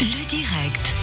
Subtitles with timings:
[0.00, 0.96] Le direct.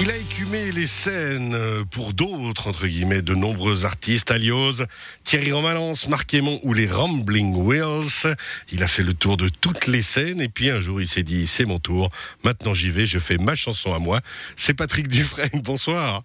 [0.00, 1.56] Il a écumé les scènes
[1.92, 4.82] pour d'autres, entre guillemets, de nombreux artistes, Alios,
[5.22, 8.34] Thierry Romalance, Marc Aymon ou les Rambling Wheels.
[8.72, 11.22] Il a fait le tour de toutes les scènes et puis un jour il s'est
[11.22, 12.10] dit, c'est mon tour,
[12.42, 14.20] maintenant j'y vais, je fais ma chanson à moi.
[14.56, 16.24] C'est Patrick Dufresne, bonsoir.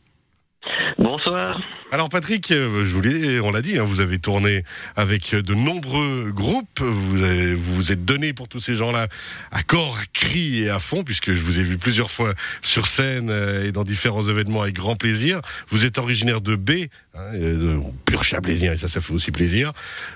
[0.98, 1.60] Bonsoir.
[1.92, 4.64] Alors Patrick, euh, je voulais, on l'a dit, hein, vous avez tourné
[4.96, 9.08] avec de nombreux groupes, vous avez- vous, vous êtes donné pour tous ces gens-là
[9.52, 12.88] à corps, à cri et à fond, puisque je vous ai vu plusieurs fois sur
[12.88, 15.40] scène euh, et dans différents événements avec grand plaisir.
[15.70, 16.72] Vous êtes originaire de B,
[17.14, 19.72] hein, de pur chablaisien, et ça, ça fait aussi plaisir.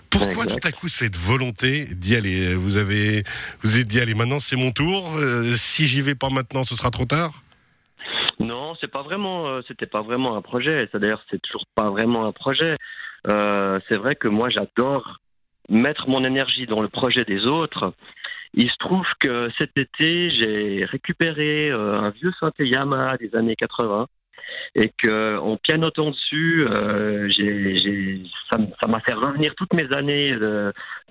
[0.09, 0.61] Pourquoi Exact.
[0.61, 2.55] tout à coup cette volonté d'y aller?
[2.55, 3.23] Vous avez,
[3.61, 6.75] vous êtes dit, allez, maintenant c'est mon tour, euh, si j'y vais pas maintenant, ce
[6.75, 7.31] sera trop tard?
[8.69, 10.87] Non, c'est pas vraiment, euh, c'était pas vraiment un projet.
[10.91, 12.77] Ça d'ailleurs, c'est toujours pas vraiment un projet.
[13.27, 15.21] Euh, c'est vrai que moi, j'adore
[15.69, 17.95] mettre mon énergie dans le projet des autres.
[18.53, 23.55] Il se trouve que cet été, j'ai récupéré euh, un vieux synthé Yamaha des années
[23.55, 24.05] 80
[24.75, 30.35] et que en pianotant dessus, euh, j'ai, j'ai- ça, m'a fait revenir toutes mes années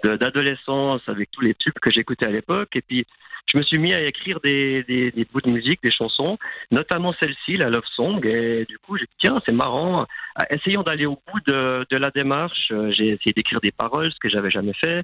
[0.04, 2.74] d'adolescence avec tous les tubes que j'écoutais à l'époque.
[2.76, 3.06] Et puis,
[3.52, 6.38] je me suis mis à écrire des, des, des bouts de musique, des chansons,
[6.70, 8.20] notamment celle-ci, la Love Song.
[8.26, 10.06] Et du coup, j'ai dit, tiens, c'est marrant.
[10.34, 12.68] Ah, Essayons d'aller au bout de, de la démarche.
[12.72, 15.02] Euh, J'ai essayé d'écrire des paroles, ce que j'avais jamais fait.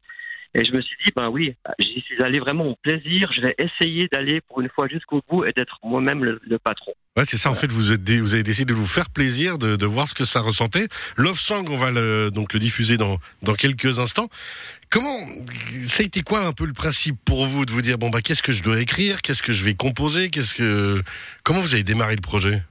[0.56, 3.28] Et je me suis dit, ben oui, j'y suis allé vraiment au plaisir.
[3.34, 6.92] Je vais essayer d'aller pour une fois jusqu'au bout et d'être moi-même le, le patron.
[7.16, 7.50] Ouais, c'est ça.
[7.50, 10.08] En fait, vous, êtes dé- vous avez décidé de vous faire plaisir, de, de voir
[10.08, 10.86] ce que ça ressentait.
[11.16, 14.28] Love Song, on va le, donc le diffuser dans, dans quelques instants.
[14.91, 15.19] Comment,
[15.86, 18.20] ça a été quoi un peu le principe pour vous de vous dire bon bah
[18.22, 21.02] qu'est-ce que je dois écrire, qu'est-ce que je vais composer, qu'est-ce que,
[21.42, 22.62] comment vous avez démarré le projet?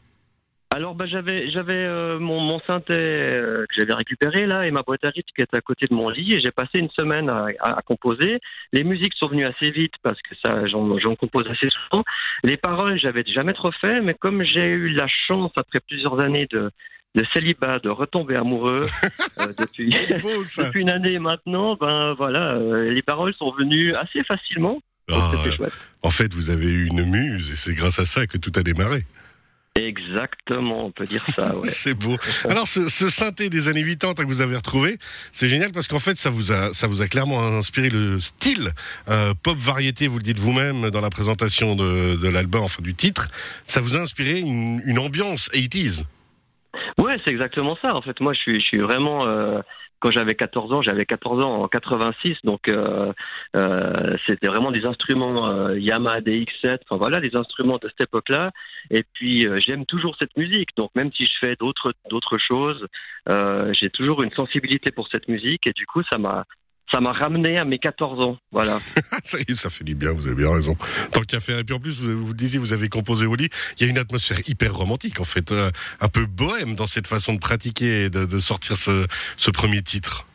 [0.73, 4.81] Alors, ben, j'avais, j'avais euh, mon, mon synthé euh, que j'avais récupéré là et ma
[4.81, 7.29] boîte à rythme qui était à côté de mon lit et j'ai passé une semaine
[7.29, 8.39] à, à- à composer.
[8.71, 12.03] Les musiques sont venues assez vite parce que ça, j'en, compose assez souvent.
[12.43, 16.47] Les paroles, j'avais jamais trop fait, mais comme j'ai eu la chance après plusieurs années
[16.51, 16.71] de,
[17.15, 18.85] de célibat de retomber amoureux
[19.41, 19.93] euh, depuis,
[20.73, 22.57] une année maintenant, ben voilà,
[22.89, 24.79] les paroles sont venues assez facilement.
[25.11, 25.73] Ah, chouette.
[26.01, 28.63] en fait, vous avez eu une muse et c'est grâce à ça que tout a
[28.63, 29.03] démarré.
[29.75, 31.55] Exactement, on peut dire ça.
[31.55, 31.67] Ouais.
[31.71, 32.15] C'est beau.
[32.47, 34.97] Alors, ce, ce synthé des années 80 que vous avez retrouvé,
[35.31, 38.71] c'est génial parce qu'en fait, ça vous a, ça vous a clairement inspiré le style
[39.09, 40.07] euh, pop variété.
[40.07, 43.29] Vous le dites vous-même dans la présentation de, de l'album, enfin du titre.
[43.65, 46.03] Ça vous a inspiré une, une ambiance 80s.
[47.25, 47.95] C'est exactement ça.
[47.95, 49.25] En fait, moi, je suis, vraiment.
[49.27, 49.61] euh,
[49.99, 53.13] quand j'avais 14 ans, j'avais 14 ans en 86, donc euh,
[53.55, 58.51] euh, c'était vraiment des instruments Yamaha DX7, enfin voilà, des instruments de cette époque-là.
[58.91, 62.85] Et puis j'aime toujours cette musique, donc même si je fais d'autres d'autres choses,
[63.79, 66.43] j'ai toujours une sensibilité pour cette musique, et du coup, ça m'a
[66.93, 68.77] ça m'a ramené à mes 14 ans, voilà.
[69.23, 70.75] ça, fait du bien, vous avez bien raison.
[71.11, 71.57] Tant qu'à faire.
[71.59, 73.49] Et puis en plus, vous, vous disiez, vous avez composé au lit.
[73.77, 75.71] Il y a une atmosphère hyper romantique, en fait, euh,
[76.01, 79.05] un peu bohème dans cette façon de pratiquer et de, de sortir ce,
[79.37, 80.27] ce premier titre.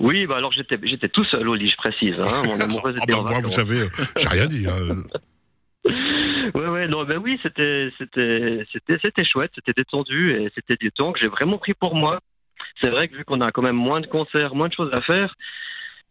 [0.00, 2.14] Oui, bah alors j'étais j'étais tout seul au lit, je précise.
[2.18, 4.66] Hein, mon amoureuse Ah était bah, en moi, vous savez, euh, j'ai rien dit.
[4.66, 4.96] hein.
[6.54, 10.90] Ouais, ouais, non, ben oui, c'était, c'était, c'était, c'était chouette, c'était détendu et c'était du
[10.92, 12.20] temps que j'ai vraiment pris pour moi.
[12.82, 15.00] C'est vrai que vu qu'on a quand même moins de concerts, moins de choses à
[15.02, 15.34] faire,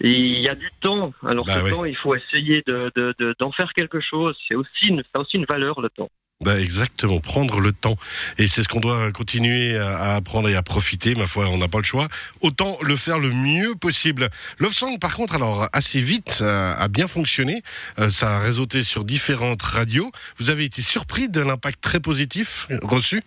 [0.09, 1.13] il y a du temps.
[1.27, 4.35] Alors Bah ce temps, il faut essayer de, de, de- d'en faire quelque chose.
[4.49, 6.09] C'est aussi une, ça a aussi une valeur le temps.
[6.43, 7.97] Bah, exactement, prendre le temps.
[8.39, 11.13] Et c'est ce qu'on doit continuer à, à apprendre et à profiter.
[11.13, 12.07] Ma foi, on n'a pas le choix.
[12.41, 14.27] Autant le faire le mieux possible.
[14.57, 17.61] Love Song, par contre, alors assez vite, euh, a bien fonctionné.
[17.99, 20.11] Euh, ça a réseauté sur différentes radios.
[20.39, 23.21] Vous avez été surpris de l'impact très positif reçu?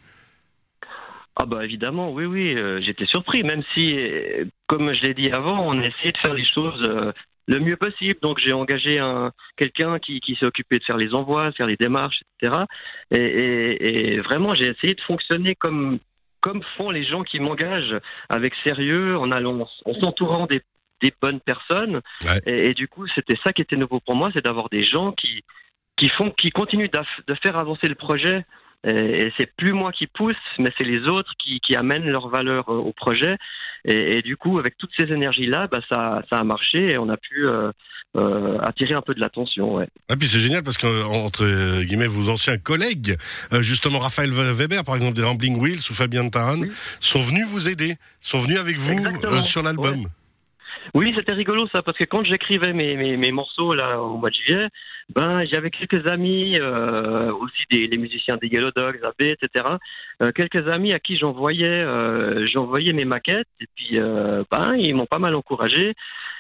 [1.37, 5.31] Ah bah évidemment, oui, oui, euh, j'étais surpris, même si, euh, comme je l'ai dit
[5.33, 7.13] avant, on a essayé de faire les choses euh,
[7.49, 8.17] le mieux possible.
[8.23, 11.77] Donc j'ai engagé un quelqu'un qui, qui s'est occupé de faire les envois, faire les
[11.77, 12.63] démarches, etc.
[13.11, 15.99] Et, et- et vraiment, j'ai essayé de fonctionner comme
[16.41, 17.97] comme font les gens qui m'engagent,
[18.29, 20.61] avec sérieux, en allant, en s'entourant des,
[21.03, 22.03] des bonnes personnes.
[22.23, 22.39] Ouais.
[22.47, 25.13] Et, et du coup, c'était ça qui était nouveau pour moi, c'est d'avoir des gens
[25.13, 25.43] qui
[25.97, 26.91] qui font, qui continuent
[27.29, 28.45] de faire avancer le projet.
[28.87, 32.29] Et, et c'est plus moi qui pousse, mais c'est les autres qui, qui amènent leur
[32.29, 33.37] valeur euh, au projet.
[33.87, 37.09] Et, et du coup, avec toutes ces énergies-là, bah, ça, ça a marché et on
[37.09, 37.71] a pu euh,
[38.17, 39.75] euh, attirer un peu de l'attention.
[39.75, 39.89] Ouais.
[40.09, 43.17] Ah, puis c'est génial parce que entre euh, guillemets vos anciens collègues,
[43.53, 46.71] euh, justement Raphaël Weber par exemple des Rambling Wheels ou Fabien Taran, Oui.
[47.01, 50.07] sont venus vous aider, sont venus avec vous euh, sur l'album.
[50.95, 54.31] Oui, c'était rigolo ça, parce que quand j'écrivais mes, mes, mes morceaux là au mois
[54.31, 54.69] de juillet,
[55.13, 59.65] ben j'avais quelques amis, euh, aussi des les musiciens des Yellow Dogs, AB, etc.
[60.23, 64.95] euh, quelques amis à qui j'envoyais euh, j'envoyais mes maquettes et puis euh, ben ils
[64.95, 65.95] m'ont pas mal encouragé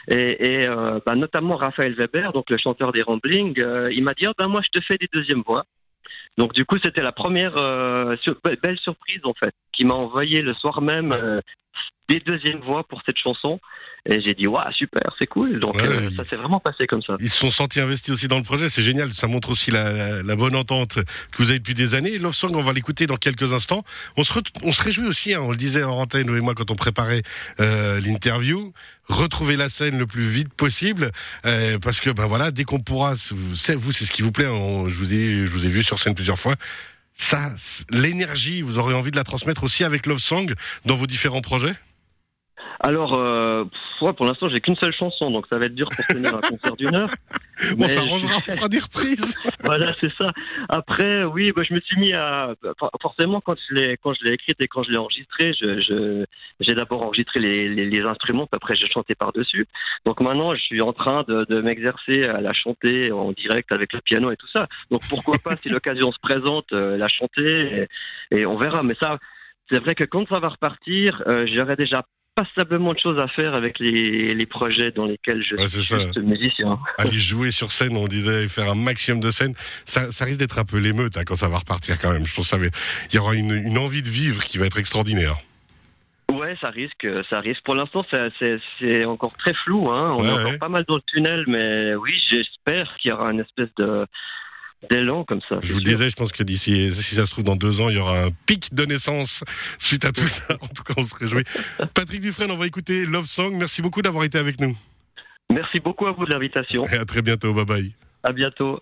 [0.08, 4.12] et, et euh, ben, notamment Raphaël Weber, donc le chanteur des Ramblings, euh, il m'a
[4.12, 5.64] dit oh, ben moi je te fais des deuxièmes voix.
[6.38, 8.16] Donc du coup, c'était la première euh,
[8.62, 11.42] belle surprise en fait, qui m'a envoyé le soir même
[12.08, 13.60] des deuxièmes voix pour cette chanson.
[14.06, 15.60] Et j'ai dit, waouh, super, c'est cool.
[15.60, 17.16] Donc Ouais, euh, ça s'est vraiment passé comme ça.
[17.20, 19.14] Ils se sont sentis investis aussi dans le projet, c'est génial.
[19.14, 22.18] Ça montre aussi la, la- la bonne entente que vous avez depuis des années.
[22.18, 23.82] Love Song, on va l'écouter dans quelques instants.
[24.18, 26.40] On se, re- on se réjouit aussi, hein, on le disait en antenne, nous et
[26.42, 27.22] moi, quand on préparait
[27.60, 28.74] euh, l'interview,
[29.08, 31.10] retrouver la scène le plus vite possible,
[31.46, 34.32] euh, parce que ben voilà, dès qu'on pourra, vous, c'est vous, c'est ce qui vous
[34.32, 34.48] plaît.
[34.48, 36.54] on- je vous ai, je vous ai vu sur scène plusieurs fois.
[37.14, 37.50] Ça,
[37.90, 40.52] l'énergie, vous aurez envie de la transmettre aussi avec Love Song
[40.84, 41.74] dans vos différents projets?
[42.80, 43.64] Alors, euh,
[44.02, 46.40] ouais, pour l'instant, j'ai qu'une seule chanson, donc ça va être dur pour tenir un
[46.40, 47.08] concert d'une heure.
[47.78, 49.38] On s'arrangera, on fera des reprises.
[49.64, 50.26] voilà, c'est ça.
[50.68, 54.24] Après, oui, bah, je me suis mis à for- forcément quand je l'ai quand je
[54.24, 56.24] l'ai écrite et quand je l'ai enregistrée, je,
[56.58, 59.66] j'ai d'abord enregistré les, les, les instruments, puis après j'ai chanté par dessus.
[60.04, 63.92] Donc maintenant, je suis en train de, de m'exercer à la chanter en direct avec
[63.92, 64.66] le piano et tout ça.
[64.90, 67.86] Donc pourquoi pas, si l'occasion se présente, euh, la chanter
[68.32, 68.82] et, et on verra.
[68.82, 69.18] Mais ça,
[69.70, 72.04] c'est vrai que quand ça va repartir, euh, j'aurai déjà
[72.34, 76.16] passablement de choses à faire avec les, les projets dans lesquels je Ouais, suis juste
[76.18, 76.78] musicien.
[76.98, 79.54] aller jouer sur scène, on disait faire un maximum de scènes,
[79.84, 82.26] ça, ça risque d'être un peu l'émeute hein, quand ça va repartir quand même.
[82.26, 82.70] Je pense qu'il
[83.14, 85.36] y aura une, une envie de vivre qui va être extraordinaire.
[86.32, 87.62] Ouais, ça risque, ça risque.
[87.64, 89.90] Pour l'instant, c'est- encore très flou.
[89.90, 90.14] Hein.
[90.18, 90.58] On Ouais, est encore ouais.
[90.58, 94.06] pas mal dans le tunnel, mais oui, j'espère qu'il y aura une espèce de
[94.90, 95.58] d'élan comme ça.
[95.62, 97.88] Je vous le disais, je pense que d'ici, si ça se trouve dans deux ans,
[97.88, 99.44] il y aura un pic de naissance
[99.78, 100.54] suite à tout ça.
[100.60, 101.44] En tout cas, on se réjouit.
[101.94, 103.54] Patrick Dufresne, on va écouter Love Song.
[103.58, 104.76] Merci beaucoup d'avoir été avec nous.
[105.52, 106.84] Merci beaucoup à vous de l'invitation.
[106.86, 107.52] Et à très bientôt.
[107.52, 107.94] Bye bye.
[108.22, 108.80] À bientôt.